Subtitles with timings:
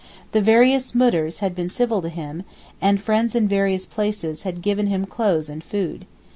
[0.31, 2.41] The various Moudirs had been civil to him,
[2.81, 6.07] and friends in various places had given him clothes and food.